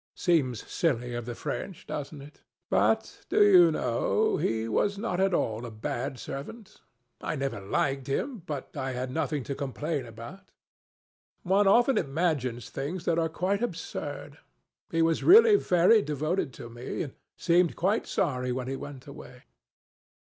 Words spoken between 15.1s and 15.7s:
really